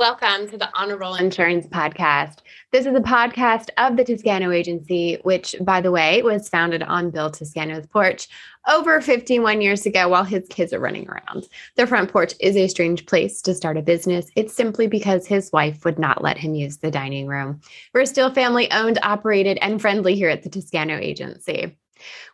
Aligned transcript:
Welcome 0.00 0.48
to 0.48 0.56
the 0.56 0.70
Honor 0.72 0.96
Roll 0.96 1.16
Insurance 1.16 1.66
Podcast. 1.66 2.38
This 2.72 2.86
is 2.86 2.94
a 2.94 3.00
podcast 3.00 3.68
of 3.76 3.98
the 3.98 4.04
Toscano 4.04 4.50
Agency, 4.50 5.18
which, 5.24 5.54
by 5.60 5.82
the 5.82 5.90
way, 5.90 6.22
was 6.22 6.48
founded 6.48 6.82
on 6.82 7.10
Bill 7.10 7.30
Toscano's 7.30 7.86
porch 7.86 8.26
over 8.66 9.02
51 9.02 9.60
years 9.60 9.84
ago 9.84 10.08
while 10.08 10.24
his 10.24 10.48
kids 10.48 10.72
are 10.72 10.80
running 10.80 11.06
around. 11.06 11.48
The 11.76 11.86
front 11.86 12.10
porch 12.10 12.32
is 12.40 12.56
a 12.56 12.68
strange 12.68 13.04
place 13.04 13.42
to 13.42 13.54
start 13.54 13.76
a 13.76 13.82
business. 13.82 14.30
It's 14.36 14.54
simply 14.54 14.86
because 14.86 15.26
his 15.26 15.52
wife 15.52 15.84
would 15.84 15.98
not 15.98 16.22
let 16.22 16.38
him 16.38 16.54
use 16.54 16.78
the 16.78 16.90
dining 16.90 17.26
room. 17.26 17.60
We're 17.92 18.06
still 18.06 18.32
family 18.32 18.70
owned, 18.70 18.98
operated, 19.02 19.58
and 19.60 19.82
friendly 19.82 20.14
here 20.14 20.30
at 20.30 20.44
the 20.44 20.48
Toscano 20.48 20.96
Agency. 20.96 21.76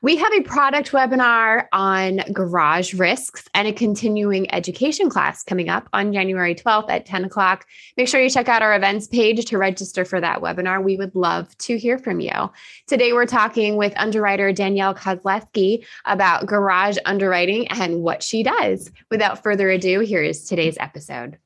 We 0.03 0.17
have 0.17 0.33
a 0.33 0.43
product 0.43 0.93
webinar 0.93 1.67
on 1.73 2.21
garage 2.33 2.95
risks 2.95 3.45
and 3.55 3.67
a 3.69 3.73
continuing 3.73 4.53
education 4.55 5.09
class 5.09 5.43
coming 5.43 5.69
up 5.69 5.89
on 5.93 6.13
January 6.13 6.55
12th 6.55 6.91
at 6.91 7.07
10 7.07 7.25
o'clock. 7.25 7.67
Make 7.97 8.09
sure 8.09 8.21
you 8.21 8.31
check 8.31 8.49
out 8.49 8.63
our 8.63 8.75
events 8.75 9.07
page 9.07 9.45
to 9.47 9.59
register 9.59 10.05
for 10.05 10.21
that 10.21 10.41
webinar. 10.41 10.83
We 10.83 10.97
would 10.97 11.15
love 11.15 11.57
to 11.59 11.79
hear 11.79 11.99
from 11.99 12.21
you. 12.21 12.51
Today, 12.87 13.13
we're 13.13 13.27
talking 13.27 13.77
with 13.77 13.93
underwriter 13.97 14.53
Danielle 14.53 14.95
Kozlowski 14.95 15.85
about 16.05 16.47
garage 16.47 16.99
underwriting 17.05 17.69
and 17.69 18.03
what 18.03 18.23
she 18.23 18.43
does. 18.43 18.91
Without 19.11 19.43
further 19.43 19.71
ado, 19.71 20.01
here 20.01 20.23
is 20.23 20.45
today's 20.45 20.77
episode. 20.79 21.39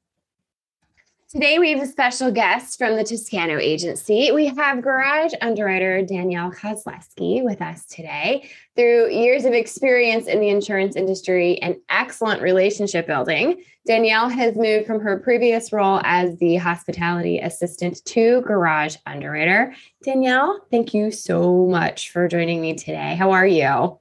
Today, 1.30 1.60
we 1.60 1.70
have 1.70 1.80
a 1.80 1.86
special 1.86 2.32
guest 2.32 2.76
from 2.76 2.96
the 2.96 3.04
Toscano 3.04 3.56
Agency. 3.56 4.32
We 4.32 4.46
have 4.46 4.82
garage 4.82 5.32
underwriter 5.40 6.02
Danielle 6.02 6.50
Kozlowski 6.50 7.44
with 7.44 7.62
us 7.62 7.86
today. 7.86 8.50
Through 8.74 9.12
years 9.12 9.44
of 9.44 9.52
experience 9.52 10.26
in 10.26 10.40
the 10.40 10.48
insurance 10.48 10.96
industry 10.96 11.62
and 11.62 11.76
excellent 11.88 12.42
relationship 12.42 13.06
building, 13.06 13.62
Danielle 13.86 14.28
has 14.28 14.56
moved 14.56 14.88
from 14.88 14.98
her 15.02 15.20
previous 15.20 15.72
role 15.72 16.00
as 16.02 16.36
the 16.38 16.56
hospitality 16.56 17.38
assistant 17.38 18.04
to 18.06 18.40
garage 18.40 18.96
underwriter. 19.06 19.72
Danielle, 20.02 20.66
thank 20.72 20.92
you 20.94 21.12
so 21.12 21.68
much 21.68 22.10
for 22.10 22.26
joining 22.26 22.60
me 22.60 22.74
today. 22.74 23.14
How 23.14 23.30
are 23.30 23.46
you? 23.46 24.00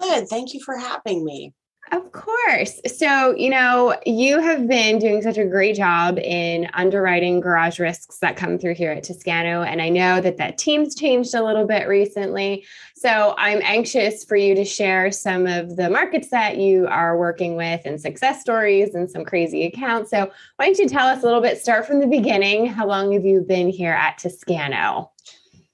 Good. 0.00 0.28
Thank 0.28 0.54
you 0.54 0.62
for 0.64 0.78
having 0.78 1.26
me. 1.26 1.52
Of 1.90 2.12
course. 2.12 2.80
So, 2.98 3.34
you 3.34 3.48
know, 3.48 3.96
you 4.04 4.40
have 4.40 4.68
been 4.68 4.98
doing 4.98 5.22
such 5.22 5.38
a 5.38 5.44
great 5.44 5.74
job 5.74 6.18
in 6.18 6.68
underwriting 6.74 7.40
garage 7.40 7.78
risks 7.78 8.18
that 8.18 8.36
come 8.36 8.58
through 8.58 8.74
here 8.74 8.90
at 8.90 9.04
Toscano. 9.04 9.62
And 9.62 9.80
I 9.80 9.88
know 9.88 10.20
that 10.20 10.36
that 10.36 10.58
team's 10.58 10.94
changed 10.94 11.34
a 11.34 11.42
little 11.42 11.66
bit 11.66 11.88
recently. 11.88 12.66
So, 12.94 13.34
I'm 13.38 13.60
anxious 13.62 14.24
for 14.24 14.36
you 14.36 14.54
to 14.56 14.64
share 14.64 15.10
some 15.12 15.46
of 15.46 15.76
the 15.76 15.88
markets 15.88 16.28
that 16.28 16.58
you 16.58 16.86
are 16.88 17.16
working 17.16 17.56
with 17.56 17.80
and 17.86 17.98
success 17.98 18.40
stories 18.40 18.94
and 18.94 19.10
some 19.10 19.24
crazy 19.24 19.64
accounts. 19.64 20.10
So, 20.10 20.30
why 20.56 20.66
don't 20.66 20.78
you 20.78 20.88
tell 20.88 21.06
us 21.06 21.22
a 21.22 21.26
little 21.26 21.40
bit, 21.40 21.58
start 21.58 21.86
from 21.86 22.00
the 22.00 22.06
beginning? 22.06 22.66
How 22.66 22.86
long 22.86 23.12
have 23.12 23.24
you 23.24 23.40
been 23.40 23.70
here 23.70 23.92
at 23.92 24.18
Toscano? 24.18 25.10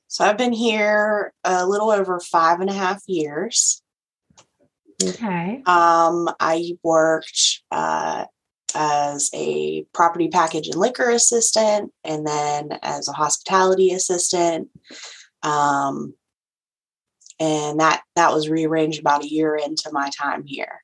So, 0.06 0.24
I've 0.24 0.38
been 0.38 0.52
here 0.52 1.32
a 1.42 1.66
little 1.66 1.90
over 1.90 2.20
five 2.20 2.60
and 2.60 2.70
a 2.70 2.74
half 2.74 3.02
years. 3.08 3.80
Okay. 5.10 5.62
Um, 5.66 6.28
I 6.40 6.76
worked 6.82 7.62
uh, 7.70 8.24
as 8.74 9.30
a 9.34 9.84
property 9.92 10.28
package 10.28 10.68
and 10.68 10.76
liquor 10.76 11.10
assistant, 11.10 11.92
and 12.02 12.26
then 12.26 12.78
as 12.82 13.08
a 13.08 13.12
hospitality 13.12 13.92
assistant. 13.92 14.68
Um, 15.42 16.14
and 17.40 17.80
that 17.80 18.02
that 18.16 18.32
was 18.32 18.48
rearranged 18.48 19.00
about 19.00 19.24
a 19.24 19.28
year 19.28 19.56
into 19.56 19.90
my 19.92 20.10
time 20.10 20.44
here. 20.46 20.80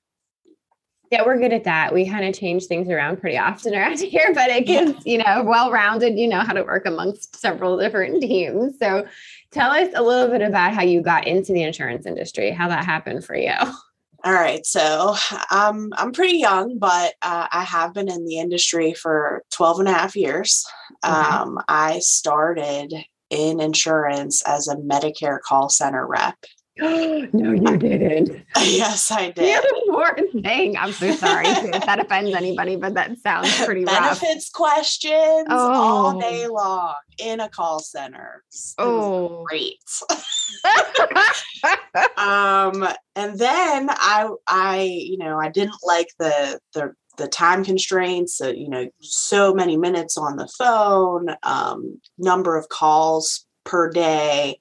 Yeah, 1.11 1.25
we're 1.27 1.39
good 1.39 1.53
at 1.53 1.65
that. 1.65 1.93
We 1.93 2.09
kind 2.09 2.25
of 2.25 2.39
change 2.39 2.66
things 2.66 2.89
around 2.89 3.21
pretty 3.21 3.37
often 3.37 3.75
around 3.75 3.99
here, 4.00 4.33
but 4.33 4.49
it 4.49 4.65
gives, 4.65 5.05
you 5.05 5.19
know, 5.19 5.43
well 5.45 5.72
rounded, 5.72 6.16
you 6.16 6.28
know, 6.28 6.41
how 6.41 6.53
to 6.53 6.62
work 6.62 6.87
amongst 6.87 7.34
several 7.37 7.78
different 7.78 8.22
teams. 8.22 8.78
So 8.78 9.06
tell 9.50 9.72
us 9.72 9.89
a 9.95 10.03
little 10.03 10.28
bit 10.28 10.41
about 10.41 10.72
how 10.72 10.83
you 10.83 11.03
got 11.03 11.27
into 11.27 11.53
the 11.53 11.65
insurance 11.65 12.06
industry, 12.06 12.53
how 12.53 12.69
that 12.69 12.84
happened 12.84 13.25
for 13.25 13.34
you. 13.34 13.55
All 14.23 14.33
right. 14.33 14.67
So 14.67 15.15
um, 15.51 15.93
I'm 15.97 16.13
pretty 16.13 16.37
young, 16.39 16.79
but 16.79 17.15
uh, 17.23 17.47
I 17.51 17.65
have 17.65 17.95
been 17.95 18.11
in 18.11 18.27
the 18.27 18.39
industry 18.39 18.93
for 18.93 19.45
12 19.51 19.81
and 19.81 19.89
a 19.89 19.93
half 19.93 20.15
years. 20.15 20.67
Okay. 21.05 21.15
Um, 21.15 21.59
I 21.69 22.01
started 22.01 22.93
in 23.31 23.61
insurance 23.61 24.43
as 24.43 24.69
a 24.69 24.77
Medicare 24.77 25.41
call 25.41 25.71
center 25.71 26.07
rep. 26.07 26.37
no, 27.33 27.53
you 27.53 27.77
didn't. 27.77 28.43
yes, 28.57 29.11
I 29.11 29.31
did. 29.31 29.63
The 29.63 29.83
poor 29.91 30.17
thing. 30.43 30.79
I'm 30.79 30.93
so 30.93 31.13
sorry 31.13 31.47
if 31.47 31.85
that 31.85 32.01
offends 32.01 32.35
anybody, 32.35 32.77
but 32.77 32.95
that 32.95 33.19
sounds 33.19 33.55
pretty 33.65 33.85
Benefits 33.85 34.49
rough. 34.49 34.53
questions 34.53 35.47
oh. 35.51 35.73
all 35.73 36.21
day 36.21 36.47
long 36.47 36.95
in 37.19 37.41
a 37.41 37.51
call 37.51 37.81
center. 37.81 38.43
It 38.51 38.75
oh, 38.79 39.45
great. 39.47 39.77
um, 42.17 42.89
and 43.15 43.39
then 43.39 43.91
I, 43.91 44.31
I, 44.47 44.81
you 44.81 45.19
know, 45.19 45.39
I 45.39 45.51
didn't 45.51 45.77
like 45.85 46.09
the 46.19 46.59
the 46.73 46.95
the 47.19 47.29
time 47.29 47.63
constraints. 47.63 48.39
So, 48.39 48.49
you 48.49 48.71
know, 48.71 48.89
so 49.01 49.53
many 49.53 49.77
minutes 49.77 50.17
on 50.17 50.37
the 50.37 50.49
phone, 50.59 51.29
um, 51.43 52.01
number 52.17 52.57
of 52.57 52.71
calls 52.71 53.45
per 53.65 53.91
day. 53.91 54.61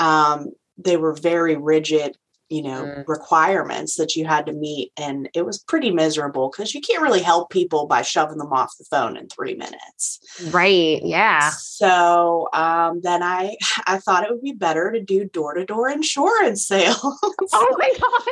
Um, 0.00 0.48
they 0.78 0.96
were 0.96 1.12
very 1.14 1.56
rigid 1.56 2.16
you 2.52 2.62
know 2.62 2.84
mm. 2.84 3.08
requirements 3.08 3.96
that 3.96 4.14
you 4.14 4.26
had 4.26 4.44
to 4.44 4.52
meet 4.52 4.92
and 4.98 5.30
it 5.34 5.46
was 5.46 5.58
pretty 5.58 5.90
miserable 5.90 6.50
because 6.50 6.74
you 6.74 6.82
can't 6.82 7.00
really 7.00 7.22
help 7.22 7.48
people 7.48 7.86
by 7.86 8.02
shoving 8.02 8.36
them 8.36 8.52
off 8.52 8.76
the 8.78 8.84
phone 8.84 9.16
in 9.16 9.26
three 9.28 9.54
minutes. 9.54 10.20
Right 10.50 11.00
yeah. 11.02 11.50
So 11.56 12.48
um, 12.52 13.00
then 13.02 13.22
i 13.22 13.56
i 13.86 13.98
thought 13.98 14.24
it 14.24 14.30
would 14.30 14.42
be 14.42 14.52
better 14.52 14.92
to 14.92 15.00
do 15.00 15.24
door-to-door 15.24 15.88
insurance 15.88 16.66
sales. 16.68 16.98
Oh 17.02 17.76
my 17.78 17.90
god 17.98 18.22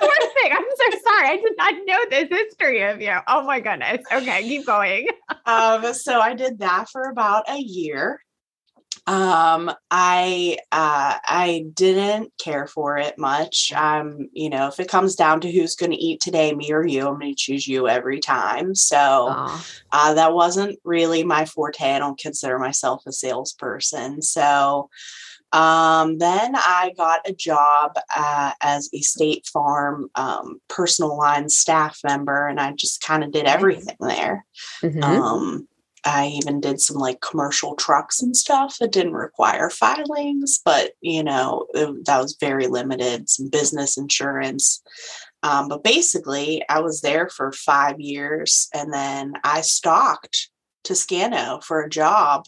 poor 0.00 0.28
thing 0.34 0.52
i'm 0.52 0.64
so 0.76 0.98
sorry 1.04 1.28
i 1.28 1.36
did 1.36 1.56
not 1.56 1.74
know 1.86 2.04
this 2.10 2.28
history 2.28 2.82
of 2.82 3.00
you. 3.00 3.16
Oh 3.26 3.42
my 3.44 3.60
goodness. 3.60 4.02
Okay 4.12 4.42
keep 4.42 4.66
going. 4.66 5.08
Um, 5.46 5.94
so 5.94 6.20
i 6.20 6.34
did 6.34 6.58
that 6.58 6.90
for 6.90 7.08
about 7.08 7.48
a 7.48 7.58
year 7.58 8.20
um 9.08 9.70
i 9.90 10.58
uh 10.72 11.16
i 11.28 11.64
didn't 11.74 12.32
care 12.38 12.66
for 12.66 12.98
it 12.98 13.18
much. 13.18 13.72
Um 13.72 14.28
you 14.32 14.50
know 14.50 14.66
if 14.66 14.80
it 14.80 14.88
comes 14.88 15.14
down 15.14 15.40
to 15.42 15.52
who's 15.52 15.76
going 15.76 15.92
to 15.92 15.96
eat 15.96 16.20
today 16.20 16.52
me 16.54 16.72
or 16.72 16.86
you 16.86 17.06
i'm 17.06 17.18
going 17.18 17.34
to 17.34 17.36
choose 17.36 17.68
you 17.68 17.88
every 17.88 18.20
time. 18.20 18.74
So 18.74 19.28
uh 19.92 20.14
that 20.14 20.34
wasn't 20.34 20.78
really 20.84 21.24
my 21.24 21.44
forte 21.44 21.92
i 21.92 21.98
don't 21.98 22.18
consider 22.18 22.58
myself 22.58 23.02
a 23.06 23.12
salesperson. 23.12 24.22
So 24.22 24.90
um, 25.52 26.18
then 26.18 26.54
I 26.54 26.92
got 26.96 27.20
a 27.26 27.32
job 27.32 27.96
uh, 28.14 28.52
as 28.60 28.90
a 28.92 29.00
State 29.00 29.46
Farm 29.46 30.10
um, 30.14 30.60
personal 30.68 31.16
line 31.16 31.48
staff 31.48 32.00
member, 32.04 32.46
and 32.46 32.60
I 32.60 32.72
just 32.72 33.00
kind 33.00 33.22
of 33.24 33.32
did 33.32 33.46
everything 33.46 33.96
there. 34.00 34.44
Mm-hmm. 34.82 35.02
Um, 35.02 35.68
I 36.06 36.28
even 36.28 36.60
did 36.60 36.80
some 36.80 36.96
like 36.96 37.20
commercial 37.20 37.74
trucks 37.74 38.22
and 38.22 38.36
stuff 38.36 38.78
that 38.78 38.92
didn't 38.92 39.14
require 39.14 39.68
filings, 39.70 40.60
but 40.64 40.92
you 41.00 41.24
know, 41.24 41.66
it, 41.74 42.04
that 42.06 42.22
was 42.22 42.36
very 42.40 42.68
limited, 42.68 43.28
some 43.28 43.48
business 43.48 43.98
insurance. 43.98 44.82
Um, 45.42 45.68
but 45.68 45.82
basically, 45.82 46.62
I 46.68 46.80
was 46.80 47.00
there 47.00 47.28
for 47.28 47.52
five 47.52 48.00
years 48.00 48.68
and 48.72 48.92
then 48.92 49.34
I 49.42 49.62
stalked 49.62 50.48
Toscano 50.84 51.60
for 51.60 51.82
a 51.82 51.90
job 51.90 52.44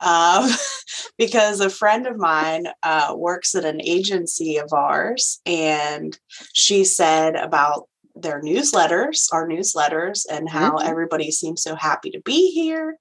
um, 0.00 0.50
because 1.18 1.60
a 1.60 1.70
friend 1.70 2.06
of 2.06 2.18
mine 2.18 2.66
uh, 2.82 3.14
works 3.16 3.54
at 3.54 3.64
an 3.64 3.80
agency 3.82 4.58
of 4.58 4.72
ours 4.72 5.40
and 5.46 6.18
she 6.52 6.84
said 6.84 7.36
about 7.36 7.88
their 8.16 8.40
newsletters, 8.40 9.32
our 9.32 9.46
newsletters, 9.46 10.24
and 10.30 10.48
how 10.48 10.76
mm-hmm. 10.76 10.88
everybody 10.88 11.30
seems 11.30 11.62
so 11.62 11.74
happy 11.74 12.10
to 12.10 12.20
be 12.20 12.50
here. 12.50 12.98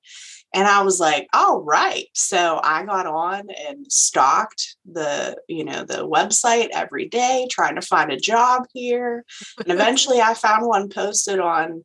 And 0.54 0.68
I 0.68 0.84
was 0.84 1.00
like, 1.00 1.28
all 1.34 1.62
right. 1.62 2.06
So 2.14 2.62
I 2.64 2.86
got 2.86 3.08
on 3.08 3.50
and 3.68 3.92
stalked 3.92 4.78
the, 4.90 5.38
you 5.50 5.66
know, 5.66 5.84
the 5.84 6.08
website 6.08 6.70
every 6.72 7.10
day, 7.10 7.48
trying 7.52 7.76
to 7.76 7.82
find 7.82 8.12
a 8.12 8.18
job 8.18 8.66
here. 8.74 9.26
And 9.60 9.68
eventually 9.72 10.22
I 10.22 10.34
found 10.34 10.66
one 10.66 10.90
posted 10.90 11.40
on 11.40 11.84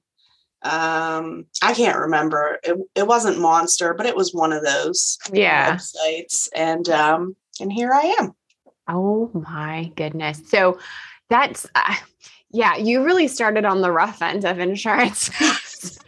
um 0.62 1.46
I 1.62 1.72
can't 1.72 1.98
remember. 1.98 2.58
It, 2.62 2.76
it 2.94 3.06
wasn't 3.06 3.40
Monster, 3.40 3.94
but 3.94 4.06
it 4.06 4.14
was 4.14 4.34
one 4.34 4.52
of 4.52 4.62
those 4.62 5.18
yeah 5.32 5.74
websites. 5.74 6.48
And 6.54 6.88
um 6.90 7.34
and 7.60 7.72
here 7.72 7.92
I 7.92 8.16
am. 8.20 8.32
Oh 8.86 9.30
my 9.32 9.90
goodness. 9.96 10.42
So 10.48 10.78
that's 11.28 11.66
uh, 11.74 11.94
yeah, 12.52 12.76
you 12.76 13.04
really 13.04 13.28
started 13.28 13.64
on 13.64 13.80
the 13.80 13.92
rough 13.92 14.22
end 14.22 14.44
of 14.44 14.58
insurance. 14.58 15.30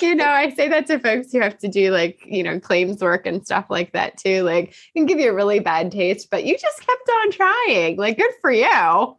you 0.00 0.14
know, 0.14 0.26
I 0.28 0.50
say 0.54 0.68
that 0.68 0.86
to 0.86 0.98
folks 0.98 1.32
who 1.32 1.40
have 1.40 1.58
to 1.58 1.68
do 1.68 1.90
like, 1.90 2.20
you 2.24 2.42
know, 2.42 2.60
claims 2.60 3.00
work 3.00 3.26
and 3.26 3.44
stuff 3.44 3.66
like 3.68 3.92
that 3.92 4.16
too. 4.18 4.42
Like, 4.42 4.70
it 4.70 4.76
can 4.94 5.06
give 5.06 5.18
you 5.18 5.30
a 5.30 5.34
really 5.34 5.58
bad 5.60 5.90
taste, 5.90 6.28
but 6.30 6.44
you 6.44 6.56
just 6.56 6.80
kept 6.86 7.10
on 7.22 7.30
trying. 7.32 7.96
Like, 7.96 8.16
good 8.16 8.30
for 8.40 8.50
you. 8.52 9.16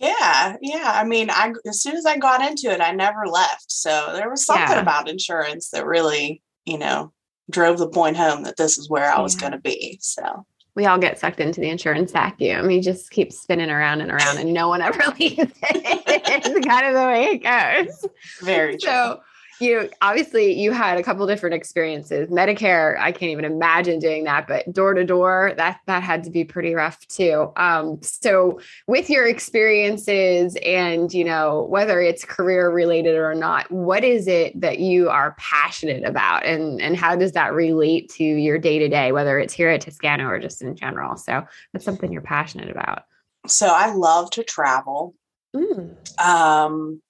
Yeah, 0.00 0.56
yeah. 0.60 0.92
I 0.94 1.04
mean, 1.04 1.30
I 1.30 1.52
as 1.66 1.80
soon 1.80 1.96
as 1.96 2.04
I 2.04 2.16
got 2.18 2.42
into 2.46 2.70
it, 2.72 2.80
I 2.80 2.90
never 2.90 3.26
left. 3.26 3.70
So 3.70 4.10
there 4.12 4.28
was 4.28 4.44
something 4.44 4.76
Yeah. 4.76 4.82
about 4.82 5.08
insurance 5.08 5.70
that 5.70 5.86
really, 5.86 6.42
you 6.66 6.78
know, 6.78 7.12
drove 7.50 7.78
the 7.78 7.88
point 7.88 8.16
home 8.16 8.42
that 8.42 8.56
this 8.56 8.76
is 8.76 8.90
where 8.90 9.10
I 9.10 9.20
was 9.20 9.34
Yeah. 9.34 9.40
going 9.42 9.52
to 9.52 9.58
be. 9.60 9.98
So 10.02 10.44
We 10.74 10.86
all 10.86 10.98
get 10.98 11.18
sucked 11.18 11.38
into 11.40 11.60
the 11.60 11.68
insurance 11.68 12.10
vacuum. 12.10 12.70
You 12.70 12.82
just 12.82 13.10
keep 13.10 13.32
spinning 13.32 13.70
around 13.70 14.00
and 14.00 14.10
around, 14.10 14.38
and 14.38 14.52
no 14.52 14.68
one 14.68 14.82
ever 14.82 14.98
leaves 15.20 15.38
it. 15.38 15.52
it's 15.62 16.66
kind 16.66 16.86
of 16.86 16.94
the 16.94 17.06
way 17.06 17.24
it 17.26 17.38
goes. 17.42 18.06
very 18.42 18.76
true. 18.76 18.90
So 18.90 19.20
you 19.60 19.90
obviously 20.02 20.52
you 20.52 20.72
had 20.72 20.98
a 20.98 21.02
couple 21.02 21.26
different 21.26 21.54
experiences. 21.54 22.28
Medicare, 22.30 22.98
I 22.98 23.12
can't 23.12 23.30
even 23.30 23.44
imagine 23.44 23.98
doing 23.98 24.24
that, 24.24 24.46
but 24.46 24.72
door 24.72 24.94
to 24.94 25.04
door, 25.04 25.52
that 25.56 25.80
that 25.86 26.02
had 26.02 26.24
to 26.24 26.30
be 26.30 26.44
pretty 26.44 26.74
rough 26.74 27.06
too. 27.08 27.52
Um, 27.56 28.00
so 28.02 28.60
with 28.86 29.10
your 29.10 29.26
experiences 29.26 30.56
and 30.64 31.12
you 31.12 31.24
know 31.24 31.66
whether 31.68 32.00
it's 32.00 32.24
career 32.24 32.70
related 32.70 33.16
or 33.16 33.34
not, 33.34 33.70
what 33.70 34.04
is 34.04 34.26
it 34.26 34.60
that 34.60 34.78
you 34.78 35.08
are 35.08 35.34
passionate 35.38 36.04
about, 36.04 36.44
and 36.44 36.80
and 36.80 36.96
how 36.96 37.16
does 37.16 37.32
that 37.32 37.52
relate 37.54 38.10
to 38.14 38.24
your 38.24 38.58
day 38.58 38.78
to 38.78 38.88
day, 38.88 39.12
whether 39.12 39.38
it's 39.38 39.54
here 39.54 39.70
at 39.70 39.80
Toscano 39.82 40.26
or 40.26 40.38
just 40.38 40.62
in 40.62 40.76
general? 40.76 41.16
So 41.16 41.44
that's 41.72 41.84
something 41.84 42.12
you're 42.12 42.22
passionate 42.22 42.70
about. 42.70 43.04
so 43.46 43.68
I 43.68 43.92
love 43.92 44.30
to 44.32 44.44
travel. 44.44 45.14
Mm. 45.54 46.20
Um, 46.20 47.00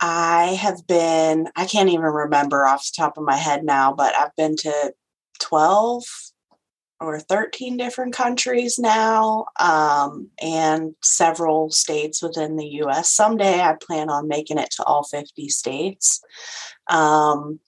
I 0.00 0.58
have 0.60 0.86
been, 0.86 1.48
I 1.56 1.64
can't 1.66 1.88
even 1.88 2.04
remember 2.04 2.66
off 2.66 2.84
the 2.84 2.92
top 2.96 3.16
of 3.16 3.24
my 3.24 3.36
head 3.36 3.64
now, 3.64 3.92
but 3.92 4.14
I've 4.14 4.34
been 4.36 4.56
to 4.56 4.92
12 5.40 6.02
or 7.00 7.20
13 7.20 7.76
different 7.76 8.14
countries 8.14 8.78
now 8.78 9.46
um, 9.60 10.28
and 10.40 10.94
several 11.02 11.70
states 11.70 12.22
within 12.22 12.56
the 12.56 12.66
US. 12.82 13.10
Someday 13.10 13.60
I 13.60 13.74
plan 13.74 14.08
on 14.08 14.28
making 14.28 14.58
it 14.58 14.70
to 14.72 14.84
all 14.84 15.04
50 15.04 15.48
states. 15.48 16.22
Um, 16.88 17.60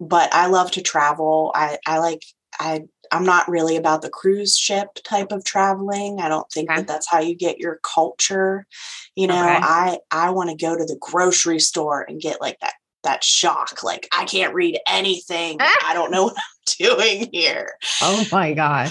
but 0.00 0.32
I 0.34 0.46
love 0.46 0.70
to 0.72 0.82
travel. 0.82 1.52
I, 1.54 1.78
I 1.86 1.98
like, 1.98 2.22
I, 2.58 2.82
I'm 3.12 3.24
not 3.24 3.48
really 3.48 3.76
about 3.76 4.02
the 4.02 4.10
cruise 4.10 4.56
ship 4.56 4.88
type 5.04 5.30
of 5.32 5.44
traveling. 5.44 6.20
I 6.20 6.28
don't 6.28 6.50
think 6.50 6.70
Okay. 6.70 6.80
that 6.80 6.88
that's 6.88 7.08
how 7.08 7.20
you 7.20 7.34
get 7.36 7.58
your 7.58 7.78
culture. 7.82 8.66
You 9.14 9.26
know, 9.26 9.34
Okay. 9.44 9.58
I 9.62 9.98
I 10.10 10.30
want 10.30 10.50
to 10.50 10.56
go 10.56 10.76
to 10.76 10.84
the 10.84 10.98
grocery 11.00 11.60
store 11.60 12.02
and 12.08 12.20
get 12.20 12.40
like 12.40 12.58
that 12.60 12.74
that 13.04 13.22
shock. 13.22 13.82
Like 13.82 14.08
I 14.12 14.24
can't 14.24 14.54
read 14.54 14.80
anything. 14.88 15.58
I 15.86 15.92
don't 15.92 16.10
know 16.10 16.24
what 16.24 16.36
I'm 16.36 16.96
doing 16.96 17.28
here. 17.32 17.74
Oh 18.00 18.26
my 18.32 18.54
god. 18.54 18.90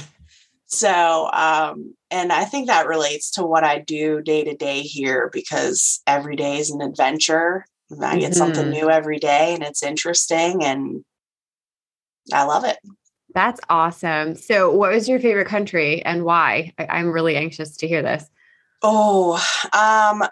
So, 0.67 1.29
um, 1.33 1.95
and 2.11 2.31
I 2.31 2.45
think 2.45 2.67
that 2.67 2.87
relates 2.87 3.31
to 3.31 3.43
what 3.43 3.65
I 3.65 3.79
do 3.79 4.21
day 4.21 4.45
to 4.45 4.55
day 4.55 4.81
here 4.81 5.29
because 5.33 6.01
every 6.07 6.37
day 6.37 6.59
is 6.59 6.69
an 6.69 6.81
adventure. 6.81 7.65
I 8.01 8.19
get 8.19 8.35
something 8.35 8.67
Mhm. 8.67 8.71
new 8.71 8.89
every 8.89 9.19
day 9.19 9.53
and 9.53 9.63
it's 9.63 9.83
interesting 9.83 10.63
and 10.63 11.03
I 12.31 12.43
love 12.43 12.63
it. 12.63 12.77
That's 13.33 13.59
awesome. 13.69 14.35
So, 14.35 14.71
what 14.71 14.91
was 14.91 15.07
your 15.07 15.19
favorite 15.19 15.47
country 15.47 16.03
and 16.03 16.23
why? 16.23 16.73
I, 16.77 16.87
I'm 16.87 17.11
really 17.11 17.35
anxious 17.35 17.77
to 17.77 17.87
hear 17.87 18.01
this. 18.01 18.29
Oh, 18.81 19.43
um, 19.73 20.27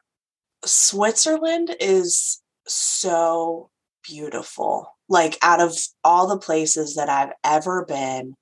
Switzerland 0.65 1.75
is 1.79 2.41
so 2.67 3.69
beautiful. 4.03 4.95
Like, 5.07 5.37
out 5.41 5.61
of 5.61 5.77
all 6.03 6.27
the 6.27 6.37
places 6.37 6.95
that 6.95 7.09
I've 7.09 7.33
ever 7.43 7.85
been, 7.85 8.35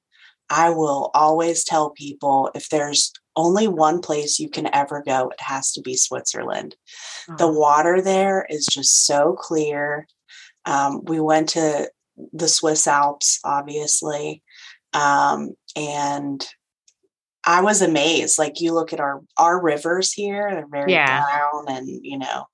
I 0.49 0.69
will 0.69 1.11
always 1.13 1.63
tell 1.63 1.91
people 1.91 2.49
if 2.55 2.69
there's 2.69 3.11
only 3.35 3.67
one 3.67 4.01
place 4.01 4.39
you 4.39 4.49
can 4.49 4.73
ever 4.73 5.03
go, 5.05 5.29
it 5.29 5.39
has 5.39 5.71
to 5.73 5.81
be 5.81 5.95
Switzerland. 5.95 6.75
The 7.37 7.51
water 7.51 8.01
there 8.01 8.45
is 8.49 8.65
just 8.65 9.05
so 9.05 9.33
clear. 9.33 10.07
Um, 10.65 11.03
we 11.03 11.19
went 11.19 11.49
to 11.49 11.91
the 12.33 12.47
Swiss 12.47 12.87
Alps, 12.87 13.39
obviously, 13.43 14.41
um, 14.97 15.51
and 15.75 16.45
I 17.45 17.61
was 17.61 17.81
amazed. 17.81 18.37
Like 18.39 18.59
you 18.59 18.73
look 18.73 18.93
at 18.93 18.99
our 18.99 19.21
our 19.37 19.61
rivers 19.61 20.11
here; 20.11 20.49
they're 20.51 20.67
very 20.67 20.91
Yeah. 20.91 21.23
brown, 21.23 21.65
and 21.69 21.87
you 22.03 22.17
know. 22.17 22.45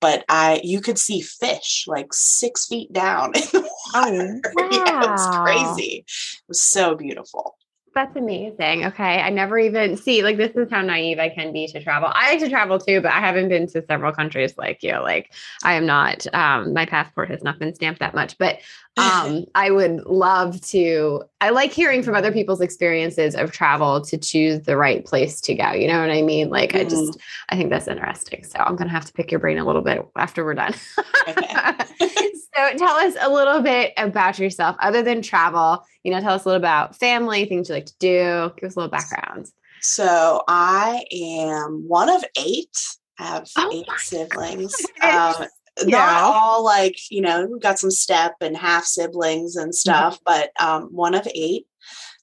But 0.00 0.24
I, 0.28 0.60
you 0.62 0.82
could 0.82 0.98
see 0.98 1.22
fish 1.22 1.84
like 1.86 2.12
six 2.12 2.66
feet 2.66 2.92
down 2.92 3.32
in 3.34 3.40
the 3.52 3.70
water. 3.94 4.40
Oh, 4.58 4.66
yeah, 4.70 5.04
it 5.04 5.10
was 5.10 5.26
wow. 5.26 5.40
crazy. 5.42 6.04
It 6.06 6.44
was 6.48 6.62
so 6.62 6.94
beautiful. 6.94 7.56
That's 7.96 8.14
amazing. 8.14 8.84
Okay. 8.84 9.22
I 9.22 9.30
never 9.30 9.58
even 9.58 9.96
see 9.96 10.22
like 10.22 10.36
this 10.36 10.54
is 10.54 10.70
how 10.70 10.82
naive 10.82 11.18
I 11.18 11.30
can 11.30 11.50
be 11.50 11.66
to 11.68 11.82
travel. 11.82 12.10
I 12.12 12.32
like 12.32 12.40
to 12.40 12.50
travel 12.50 12.78
too, 12.78 13.00
but 13.00 13.10
I 13.10 13.20
haven't 13.20 13.48
been 13.48 13.66
to 13.68 13.82
several 13.86 14.12
countries 14.12 14.58
like 14.58 14.82
you. 14.82 14.92
Like 15.00 15.32
I 15.64 15.72
am 15.76 15.86
not 15.86 16.26
um 16.34 16.74
my 16.74 16.84
passport 16.84 17.30
has 17.30 17.42
not 17.42 17.58
been 17.58 17.74
stamped 17.74 18.00
that 18.00 18.14
much, 18.14 18.36
but 18.36 18.58
um 18.98 19.46
I 19.54 19.70
would 19.70 20.04
love 20.04 20.60
to 20.66 21.22
I 21.40 21.48
like 21.48 21.72
hearing 21.72 22.02
from 22.02 22.14
other 22.14 22.32
people's 22.32 22.60
experiences 22.60 23.34
of 23.34 23.50
travel 23.50 24.02
to 24.02 24.18
choose 24.18 24.60
the 24.60 24.76
right 24.76 25.02
place 25.02 25.40
to 25.40 25.54
go. 25.54 25.72
You 25.72 25.88
know 25.88 25.98
what 25.98 26.10
I 26.10 26.20
mean? 26.20 26.50
Like 26.50 26.74
I 26.74 26.84
just 26.84 27.18
I 27.48 27.56
think 27.56 27.70
that's 27.70 27.88
interesting. 27.88 28.44
So 28.44 28.58
I'm 28.58 28.76
going 28.76 28.88
to 28.88 28.94
have 28.94 29.06
to 29.06 29.12
pick 29.14 29.30
your 29.30 29.40
brain 29.40 29.56
a 29.56 29.64
little 29.64 29.80
bit 29.80 30.06
after 30.18 30.44
we're 30.44 30.52
done. 30.52 30.74
so 32.00 32.76
tell 32.76 32.96
us 32.96 33.14
a 33.20 33.30
little 33.30 33.62
bit 33.62 33.92
about 33.96 34.38
yourself 34.38 34.76
other 34.80 35.02
than 35.02 35.22
travel. 35.22 35.84
You 36.04 36.12
know, 36.12 36.20
tell 36.20 36.34
us 36.34 36.44
a 36.44 36.48
little 36.48 36.60
about 36.60 36.96
family, 36.96 37.44
things 37.44 37.68
you 37.68 37.74
like 37.74 37.86
to 37.86 37.98
do. 37.98 38.52
Give 38.56 38.68
us 38.68 38.76
a 38.76 38.80
little 38.80 38.90
background. 38.90 39.46
So 39.80 40.42
I 40.48 41.04
am 41.12 41.84
one 41.86 42.08
of 42.08 42.24
eight. 42.38 42.76
I 43.18 43.26
have 43.26 43.48
Oh 43.56 43.70
eight 43.72 43.86
siblings. 43.98 44.74
Um, 45.02 45.46
Yeah. 45.86 46.20
all 46.22 46.64
like, 46.64 46.96
you 47.10 47.20
know, 47.20 47.46
we've 47.46 47.60
got 47.60 47.78
some 47.78 47.90
step 47.90 48.34
and 48.40 48.56
half 48.56 48.84
siblings 48.84 49.56
and 49.56 49.74
stuff, 49.74 50.18
but 50.24 50.50
um, 50.60 50.84
one 50.84 51.14
of 51.14 51.28
eight, 51.34 51.66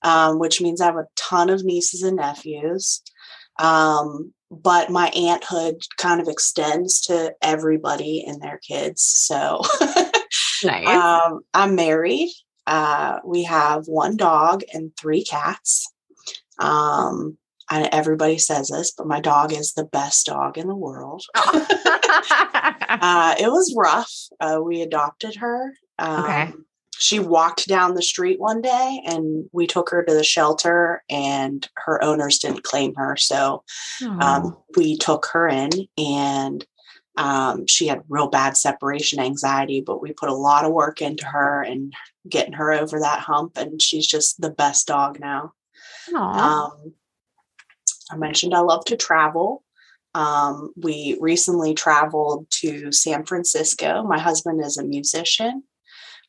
um, 0.01 0.39
which 0.39 0.59
means 0.59 0.81
I 0.81 0.85
have 0.85 0.97
a 0.97 1.07
ton 1.15 1.49
of 1.49 1.63
nieces 1.63 2.01
and 2.01 2.17
nephews. 2.17 3.01
Um, 3.59 4.33
but 4.61 4.89
my 4.89 5.09
aunthood 5.11 5.81
kind 5.97 6.21
of 6.21 6.27
extends 6.27 7.01
to 7.01 7.33
everybody 7.41 8.23
and 8.27 8.41
their 8.41 8.59
kids. 8.59 9.01
So 9.03 9.61
Nice. 10.63 10.87
um, 10.87 11.41
I'm 11.53 11.75
married. 11.75 12.31
Uh, 12.65 13.19
we 13.25 13.43
have 13.43 13.87
one 13.87 14.15
dog 14.17 14.63
and 14.73 14.91
three 14.99 15.23
cats. 15.23 15.91
Um, 16.59 17.37
and 17.71 17.89
everybody 17.91 18.37
says 18.37 18.67
this, 18.69 18.91
but 18.91 19.07
my 19.07 19.19
dog 19.19 19.51
is 19.51 19.73
the 19.73 19.85
best 19.85 20.25
dog 20.27 20.57
in 20.57 20.67
the 20.67 20.75
world. 20.75 21.23
Uh, 22.95 23.33
it 23.39 23.47
was 23.47 23.73
rough. 23.75 24.13
Uh, 24.39 24.59
we 24.63 24.81
adopted 24.81 25.35
her. 25.35 25.73
Um, 25.99 26.23
Okay. 26.23 26.53
She 27.03 27.19
walked 27.19 27.67
down 27.67 27.95
the 27.95 28.01
street 28.01 28.39
one 28.39 28.61
day 28.61 29.01
and 29.05 29.49
we 29.51 29.67
took 29.67 29.89
her 29.89 30.03
to 30.03 30.13
the 30.13 30.23
shelter, 30.23 31.03
and 31.09 31.67
her 31.75 32.01
owners 32.01 32.37
didn't 32.37 32.63
claim 32.63 32.95
her. 32.95 33.17
So 33.17 33.65
um, 34.21 34.57
we 34.77 34.95
took 34.97 35.25
her 35.33 35.49
in, 35.49 35.69
and 35.97 36.65
um, 37.17 37.67
she 37.67 37.87
had 37.87 38.03
real 38.07 38.29
bad 38.29 38.55
separation 38.55 39.19
anxiety, 39.19 39.81
but 39.81 40.01
we 40.01 40.13
put 40.13 40.29
a 40.29 40.33
lot 40.33 40.63
of 40.63 40.71
work 40.71 41.01
into 41.01 41.25
her 41.25 41.61
and 41.61 41.93
getting 42.29 42.53
her 42.53 42.71
over 42.71 43.01
that 43.01 43.19
hump. 43.19 43.57
And 43.57 43.81
she's 43.81 44.07
just 44.07 44.39
the 44.39 44.49
best 44.49 44.87
dog 44.87 45.19
now. 45.19 45.51
Um, 46.15 46.93
I 48.11 48.15
mentioned 48.15 48.55
I 48.55 48.61
love 48.61 48.85
to 48.85 48.95
travel. 48.95 49.61
Um, 50.15 50.71
we 50.77 51.17
recently 51.19 51.73
traveled 51.73 52.49
to 52.61 52.93
San 52.93 53.25
Francisco. 53.25 54.03
My 54.03 54.19
husband 54.19 54.63
is 54.63 54.77
a 54.77 54.85
musician. 54.85 55.63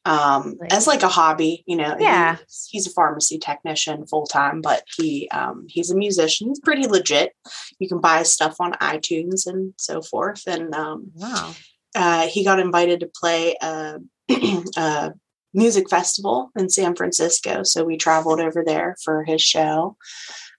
Um, 0.06 0.56
Nice. 0.61 0.73
as 0.73 0.87
like 0.87 1.02
a 1.02 1.08
hobby, 1.08 1.64
you 1.66 1.76
know, 1.76 1.96
Yeah. 1.99 2.37
he's 2.70 2.87
a 2.87 2.90
pharmacy 2.92 3.38
technician 3.38 4.06
full 4.06 4.26
time, 4.26 4.61
but 4.61 4.82
he 4.96 5.28
um, 5.30 5.64
he's 5.68 5.90
a 5.90 5.96
musician. 5.96 6.49
He's 6.49 6.61
pretty 6.61 6.87
legit. 6.87 7.32
You 7.78 7.88
can 7.88 8.00
buy 8.00 8.23
stuff 8.25 8.56
on 8.61 8.73
iTunes 8.75 9.46
and 9.46 9.73
so 9.78 10.02
forth. 10.02 10.42
And 10.46 10.75
um, 10.75 11.11
wow. 11.14 11.54
uh, 11.94 12.26
he 12.26 12.44
got 12.44 12.61
invited 12.61 13.00
to 13.00 13.11
play 13.18 13.56
a, 13.62 13.96
a 14.76 15.12
music 15.54 15.88
festival 15.88 16.50
in 16.56 16.68
San 16.68 16.94
Francisco. 16.94 17.62
So 17.62 17.84
we 17.84 17.96
traveled 17.96 18.40
over 18.40 18.62
there 18.64 18.96
for 19.02 19.25
his 19.25 19.40
show. 19.40 19.96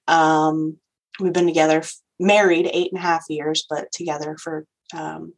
Um, 0.07 0.77
we've 1.19 1.33
been 1.33 1.47
together, 1.47 1.83
married 2.19 2.69
eight 2.73 2.91
and 2.91 2.99
a 2.99 3.05
half 3.05 3.25
years, 3.29 3.65
but 3.69 3.91
together 3.91 4.37
for 4.41 4.65
um, 4.93 5.33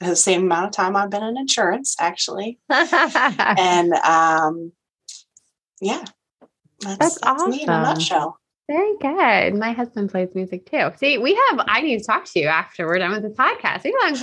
the 0.00 0.16
same 0.16 0.42
amount 0.42 0.66
of 0.66 0.72
time 0.72 0.96
I've 0.96 1.10
been 1.10 1.22
in 1.22 1.36
insurance, 1.36 1.96
actually. 1.98 2.58
And 2.68 3.92
um, 3.94 4.72
yeah, 5.80 6.04
that's, 6.80 6.98
That's 6.98 7.18
that's 7.20 7.46
me 7.46 7.62
in 7.62 7.68
a 7.70 7.82
nutshell. 7.82 8.38
Very 8.66 8.96
good. 8.98 9.56
My 9.56 9.72
husband 9.72 10.10
plays 10.10 10.34
music 10.34 10.70
too. 10.70 10.90
See, 10.96 11.18
we 11.18 11.34
have, 11.34 11.60
I 11.68 11.82
need 11.82 11.98
to 11.98 12.04
talk 12.04 12.24
to 12.24 12.40
you 12.40 12.46
after 12.46 12.86
we're 12.86 12.98
done 12.98 13.10
with 13.10 13.22
this 13.22 13.34
podcast. 13.34 13.84
We 13.84 13.94
have 14.00 14.14
in 14.14 14.18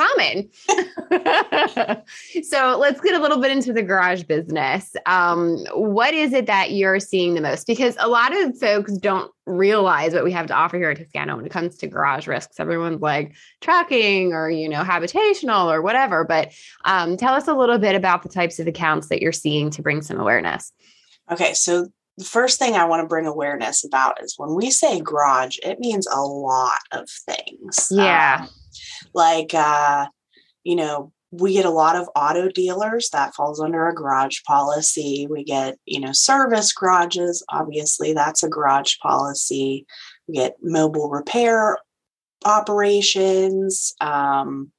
common. 1.86 2.04
so 2.44 2.76
let's 2.80 3.00
get 3.02 3.14
a 3.14 3.20
little 3.20 3.38
bit 3.38 3.52
into 3.52 3.72
the 3.72 3.84
garage 3.84 4.24
business. 4.24 4.96
Um, 5.06 5.64
what 5.76 6.16
is 6.16 6.34
it 6.34 6.48
that 6.48 6.72
you're 6.72 7.00
seeing 7.00 7.36
the 7.36 7.42
most? 7.42 7.68
Because 7.68 7.96
a 8.00 8.08
lot 8.08 8.36
of 8.36 8.58
folks 8.58 8.98
don't 8.98 9.32
realize 9.46 10.16
what 10.16 10.24
we 10.24 10.32
have 10.32 10.48
to 10.48 10.56
offer 10.56 10.78
here 10.78 10.90
at 10.90 10.98
Toscano 10.98 11.36
when 11.36 11.46
it 11.46 11.52
comes 11.52 11.78
to 11.78 11.86
garage 11.86 12.26
risks. 12.26 12.60
Everyone's 12.60 13.02
like 13.02 13.36
tracking 13.60 14.34
or, 14.34 14.50
you 14.50 14.68
know, 14.68 14.82
habitational 14.82 15.72
or 15.72 15.84
whatever. 15.84 16.24
But 16.24 16.52
um, 16.84 17.16
tell 17.16 17.36
us 17.36 17.48
a 17.48 17.54
little 17.54 17.78
bit 17.78 17.94
about 17.94 18.24
the 18.24 18.30
types 18.30 18.58
of 18.58 18.66
accounts 18.66 19.10
that 19.10 19.22
you're 19.22 19.34
seeing 19.34 19.70
to 19.70 19.84
bring 19.84 20.02
some 20.02 20.20
awareness. 20.20 20.74
Okay, 21.32 21.54
so 21.54 21.90
the 22.18 22.26
first 22.26 22.60
thing 22.60 22.76
I 22.76 22.86
want 22.86 23.02
to 23.02 23.08
bring 23.08 23.26
awareness 23.26 23.84
about 23.84 24.22
is 24.24 24.36
when 24.38 24.54
we 24.54 24.70
say 24.70 25.00
garage, 25.00 25.58
it 25.64 25.80
means 25.80 26.08
a 26.08 26.22
lot 26.22 26.82
of 26.92 27.10
things. 27.10 27.88
Yeah. 27.90 28.40
Um, 28.42 28.50
like, 29.14 29.54
uh, 29.54 30.08
you 30.64 30.76
know, 30.76 31.12
we 31.32 31.54
get 31.54 31.66
a 31.66 31.70
lot 31.70 31.96
of 31.96 32.10
auto 32.16 32.50
dealers 32.50 33.10
that 33.12 33.34
falls 33.34 33.62
under 33.62 33.88
a 33.88 33.96
garage 33.96 34.40
policy. 34.46 35.28
We 35.30 35.44
get, 35.44 35.78
you 35.86 36.00
know, 36.00 36.12
service 36.12 36.74
garages. 36.74 37.44
Obviously, 37.50 38.14
that's 38.14 38.44
a 38.44 38.50
garage 38.50 38.96
policy. 39.02 39.86
We 40.28 40.36
get 40.36 40.58
mobile 40.62 41.10
repair 41.10 41.78
operations, 42.44 43.94
um, 44.02 44.72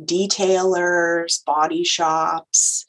detailers, 0.00 1.44
body 1.44 1.84
shops. 1.84 2.86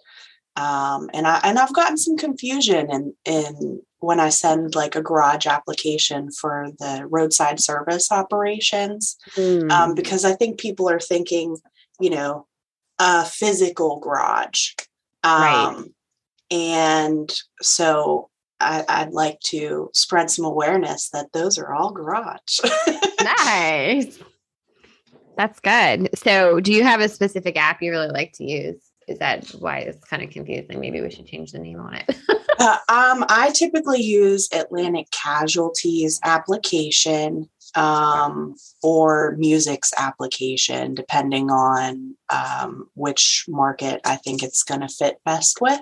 Um, 0.56 1.10
and 1.14 1.26
I 1.26 1.40
and 1.44 1.58
I've 1.58 1.74
gotten 1.74 1.98
some 1.98 2.18
confusion 2.18 2.92
in 2.92 3.14
in 3.26 3.82
when 4.00 4.20
I 4.20 4.30
send 4.30 4.76
like 4.76 4.96
a 4.96 5.02
garage 5.02 5.46
application 5.46 6.32
for 6.32 6.70
the 6.80 7.06
roadside 7.10 7.60
service 7.60 8.12
operations, 8.12 9.18
mm. 9.36 9.70
um, 9.72 9.94
because 9.94 10.26
I 10.26 10.34
think 10.34 10.60
people 10.60 10.90
are 10.90 11.00
thinking, 11.00 11.58
you 12.00 12.10
know, 12.10 12.48
a 12.98 13.26
physical 13.26 14.00
garage, 14.00 14.72
um, 15.24 15.42
right? 15.42 15.84
And 16.52 17.34
so 17.62 18.30
I, 18.60 18.84
I'd 18.88 19.12
like 19.12 19.40
to 19.46 19.90
spread 19.94 20.30
some 20.30 20.46
awareness 20.46 21.10
that 21.10 21.32
those 21.34 21.58
are 21.58 21.74
all 21.74 21.92
garage. 21.92 22.60
nice. 23.22 24.20
That's 25.38 25.60
good. 25.60 26.10
So, 26.18 26.60
do 26.60 26.74
you 26.74 26.84
have 26.84 27.00
a 27.00 27.08
specific 27.08 27.56
app 27.58 27.82
you 27.82 27.92
really 27.92 28.10
like 28.10 28.34
to 28.34 28.44
use? 28.44 28.89
Is 29.10 29.18
that 29.20 29.48
why 29.60 29.80
it's 29.80 30.06
kind 30.06 30.22
of 30.22 30.30
confusing? 30.30 30.80
Maybe 30.80 31.02
we 31.02 31.10
should 31.10 31.26
change 31.26 31.52
the 31.52 31.60
name 31.60 31.80
on 31.80 31.96
it. 31.96 32.16
uh, 32.60 32.78
um, 32.90 33.26
I 33.28 33.52
typically 33.56 34.02
use 34.02 34.48
Atlantic 34.54 35.08
Casualty's 35.12 36.20
application 36.24 37.50
um, 37.76 38.56
or 38.84 39.36
Music's 39.38 39.92
application, 39.98 40.94
depending 40.94 41.50
on 41.50 42.16
um, 42.30 42.88
which 42.94 43.46
market 43.48 44.00
I 44.06 44.18
think 44.18 44.44
it's 44.44 44.64
going 44.64 44.82
to 44.82 44.88
fit 44.88 45.18
best 45.26 45.60
with. 45.60 45.82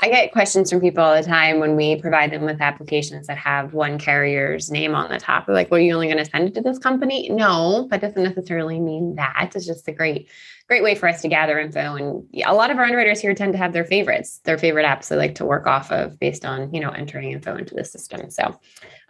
I 0.00 0.08
get 0.08 0.30
questions 0.30 0.70
from 0.70 0.80
people 0.80 1.02
all 1.02 1.16
the 1.16 1.26
time 1.26 1.58
when 1.58 1.74
we 1.74 1.96
provide 2.00 2.30
them 2.30 2.44
with 2.44 2.60
applications 2.60 3.26
that 3.26 3.36
have 3.36 3.74
one 3.74 3.98
carrier's 3.98 4.70
name 4.70 4.94
on 4.94 5.10
the 5.10 5.18
top. 5.18 5.46
They're 5.46 5.54
like, 5.56 5.72
well, 5.72 5.78
are 5.78 5.82
you 5.82 5.92
only 5.92 6.06
going 6.06 6.24
to 6.24 6.30
send 6.30 6.48
it 6.48 6.54
to 6.54 6.60
this 6.60 6.78
company? 6.78 7.28
No, 7.30 7.88
that 7.90 8.00
doesn't 8.00 8.22
necessarily 8.22 8.78
mean 8.78 9.16
that. 9.16 9.50
It's 9.56 9.66
just 9.66 9.88
a 9.88 9.92
great, 9.92 10.28
great 10.68 10.84
way 10.84 10.94
for 10.94 11.08
us 11.08 11.20
to 11.22 11.28
gather 11.28 11.58
info. 11.58 11.96
And 11.96 12.28
a 12.46 12.54
lot 12.54 12.70
of 12.70 12.78
our 12.78 12.84
underwriters 12.84 13.20
here 13.20 13.34
tend 13.34 13.54
to 13.54 13.58
have 13.58 13.72
their 13.72 13.84
favorites, 13.84 14.38
their 14.44 14.56
favorite 14.56 14.86
apps 14.86 15.08
they 15.08 15.16
like 15.16 15.34
to 15.36 15.44
work 15.44 15.66
off 15.66 15.90
of 15.90 16.16
based 16.20 16.44
on, 16.44 16.72
you 16.72 16.80
know, 16.80 16.90
entering 16.90 17.32
info 17.32 17.56
into 17.56 17.74
the 17.74 17.84
system. 17.84 18.30
So, 18.30 18.56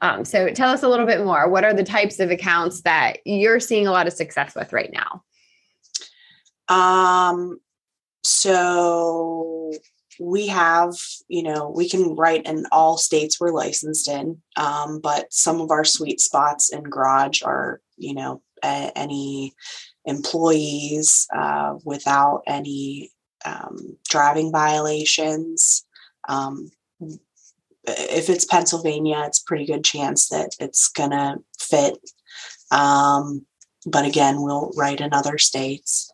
um, 0.00 0.25
so 0.25 0.49
tell 0.54 0.71
us 0.71 0.83
a 0.83 0.88
little 0.88 1.07
bit 1.07 1.23
more. 1.23 1.50
What 1.50 1.64
are 1.64 1.75
the 1.75 1.85
types 1.85 2.18
of 2.18 2.30
accounts 2.30 2.80
that 2.83 3.18
you're 3.26 3.61
seeing 3.61 3.87
a 3.87 3.92
lot 3.92 4.07
of 4.07 4.14
success 4.14 4.54
with 4.54 4.73
right 4.73 4.90
now? 4.90 5.23
Um, 6.75 7.61
so 8.23 9.73
we 10.20 10.48
have, 10.48 10.94
you 11.28 11.42
know, 11.42 11.72
we 11.75 11.88
can 11.88 12.14
write 12.14 12.46
in 12.46 12.66
all 12.72 12.98
states 12.98 13.40
we're 13.40 13.50
licensed 13.50 14.08
in, 14.08 14.40
um, 14.56 15.00
but 15.00 15.32
some 15.32 15.60
of 15.60 15.70
our 15.70 15.84
sweet 15.84 16.20
spots 16.20 16.72
in 16.72 16.82
garage 16.82 17.42
are, 17.42 17.80
you 17.96 18.14
know, 18.14 18.42
a- 18.64 18.92
any 18.96 19.54
employees 20.04 21.26
uh, 21.34 21.75
without 21.84 22.42
any 22.46 23.10
um, 23.44 23.96
driving 24.08 24.50
violations. 24.50 25.84
Um, 26.28 26.70
if 27.87 28.28
it's 28.28 28.44
Pennsylvania, 28.44 29.22
it's 29.26 29.38
pretty 29.38 29.64
good 29.64 29.84
chance 29.84 30.28
that 30.28 30.50
it's 30.60 30.88
gonna 30.88 31.37
fit. 31.58 31.96
Um, 32.70 33.46
but 33.87 34.04
again, 34.04 34.42
we'll 34.42 34.72
write 34.76 35.00
in 35.00 35.14
other 35.14 35.38
states. 35.38 36.10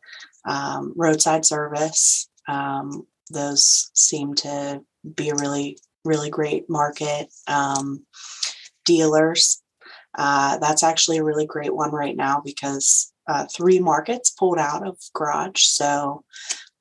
Um, 0.47 0.93
roadside 0.95 1.47
service, 1.47 2.29
um, 2.47 3.07
those 3.31 3.91
seem 3.95 4.35
to 4.35 4.83
be 5.15 5.31
a 5.31 5.35
really 5.37 5.79
really 6.05 6.31
great 6.31 6.69
market 6.69 7.33
um, 7.47 8.05
dealers. 8.85 9.63
Uh, 10.17 10.59
that's 10.59 10.83
actually 10.83 11.17
a 11.19 11.25
really 11.25 11.47
great 11.47 11.75
one 11.75 11.91
right 11.91 12.17
now 12.17 12.41
because 12.45 13.13
uh, 13.27 13.47
three 13.47 13.81
markets 13.81 14.31
pulled 14.31 14.59
out 14.59 14.87
of 14.87 14.99
garage. 15.15 15.63
So 15.63 16.25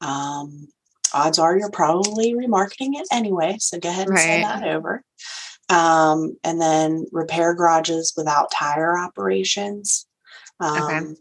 um, 0.01 0.67
odds 1.13 1.39
are 1.39 1.57
you're 1.57 1.71
probably 1.71 2.33
remarketing 2.33 2.95
it 2.95 3.07
anyway 3.12 3.55
so 3.59 3.79
go 3.79 3.89
ahead 3.89 4.07
and 4.07 4.15
right. 4.15 4.23
send 4.23 4.43
that 4.43 4.67
over. 4.67 5.03
Um, 5.69 6.38
and 6.43 6.59
then 6.59 7.05
repair 7.12 7.53
garages 7.55 8.13
without 8.17 8.51
tire 8.51 8.97
operations. 8.97 10.05
Um, 10.59 10.83
okay 10.83 11.15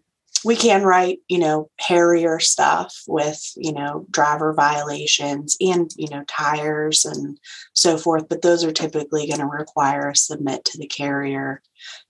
we 0.45 0.57
can 0.57 0.83
write, 0.83 1.19
you 1.29 1.39
know, 1.39 1.71
hairier 1.79 2.41
stuff 2.41 2.95
with, 3.07 3.41
you 3.57 3.73
know, 3.73 4.07
driver 4.11 4.53
violations 4.53 5.57
and, 5.61 5.91
you 5.97 6.09
know, 6.09 6.25
tires 6.27 7.05
and 7.05 7.39
so 7.75 7.97
forth. 7.97 8.29
But 8.29 8.43
those 8.43 8.65
are 8.65 8.73
typically 8.73 9.27
going 9.27 9.41
to 9.41 9.47
require 9.47 10.11
a 10.11 10.17
submit 10.17 10.65
to 10.67 10.79
the 10.79 10.87
carrier 10.87 11.63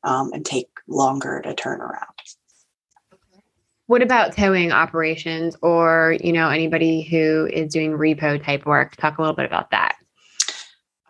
um, 0.03 0.33
and 0.33 0.45
take 0.45 0.69
longer 0.89 1.41
to 1.43 1.55
turn 1.55 1.81
around. 1.81 2.07
What 3.87 4.03
about 4.03 4.35
towing 4.35 4.73
operations 4.73 5.57
or, 5.61 6.17
you 6.23 6.33
know, 6.33 6.49
anybody 6.49 7.03
who 7.03 7.49
is 7.53 7.73
doing 7.73 7.93
repo 7.93 8.43
type 8.43 8.65
work? 8.65 8.97
Talk 8.97 9.19
a 9.19 9.21
little 9.21 9.37
bit 9.37 9.45
about 9.45 9.71
that. 9.73 9.97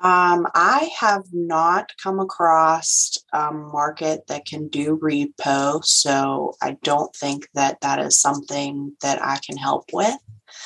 Um, 0.03 0.49
I 0.55 0.91
have 0.99 1.23
not 1.33 1.93
come 2.03 2.19
across 2.19 3.17
a 3.33 3.53
market 3.53 4.27
that 4.27 4.45
can 4.47 4.67
do 4.69 4.99
repo, 5.01 5.85
so 5.85 6.57
I 6.61 6.77
don't 6.83 7.15
think 7.15 7.47
that 7.55 7.81
that 7.83 8.01
is 8.01 8.19
something 8.19 8.97
that 9.03 9.23
I 9.23 9.39
can 9.47 9.57
help 9.57 9.85
with. 9.93 10.17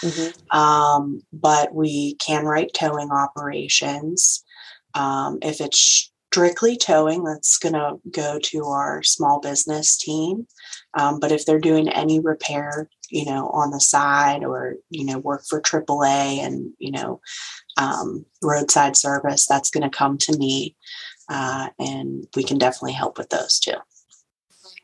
Mm-hmm. 0.02 0.58
Um, 0.58 1.22
but 1.34 1.74
we 1.74 2.14
can 2.14 2.46
write 2.46 2.72
towing 2.72 3.10
operations. 3.10 4.42
Um, 4.94 5.38
if 5.42 5.60
it's 5.60 6.10
strictly 6.36 6.76
towing, 6.76 7.24
that's 7.24 7.56
going 7.56 7.72
to 7.72 7.96
go 8.10 8.38
to 8.38 8.66
our 8.66 9.02
small 9.02 9.40
business 9.40 9.96
team. 9.96 10.46
Um, 10.92 11.18
but 11.18 11.32
if 11.32 11.46
they're 11.46 11.58
doing 11.58 11.88
any 11.88 12.20
repair, 12.20 12.90
you 13.08 13.24
know, 13.24 13.48
on 13.48 13.70
the 13.70 13.80
side 13.80 14.44
or, 14.44 14.74
you 14.90 15.06
know, 15.06 15.18
work 15.18 15.44
for 15.48 15.62
AAA 15.62 16.40
and, 16.44 16.74
you 16.78 16.90
know, 16.90 17.22
um, 17.78 18.26
roadside 18.42 18.98
service, 18.98 19.46
that's 19.46 19.70
going 19.70 19.82
to 19.82 19.96
come 19.96 20.18
to 20.18 20.36
me. 20.36 20.76
Uh, 21.30 21.70
and 21.78 22.26
we 22.36 22.44
can 22.44 22.58
definitely 22.58 22.92
help 22.92 23.16
with 23.16 23.30
those 23.30 23.58
too. 23.58 23.76